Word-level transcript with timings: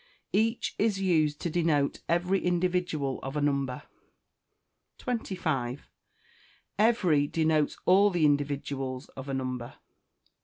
Each 0.33 0.73
is 0.79 0.99
used 0.99 1.39
to 1.41 1.51
denote 1.51 2.01
every 2.09 2.43
individual 2.43 3.19
of 3.21 3.37
a 3.37 3.39
number. 3.41 3.83
25. 4.97 5.87
Every 6.79 7.27
denotes 7.27 7.77
all 7.85 8.09
the 8.09 8.25
individuals 8.25 9.09
of 9.09 9.29
a 9.29 9.35
number. 9.35 9.75